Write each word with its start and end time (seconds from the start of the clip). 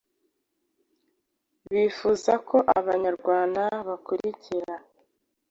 bifuza 1.71 2.33
ko 2.47 2.57
Abanyarwanda 2.77 3.61
bakurikira 3.87 4.73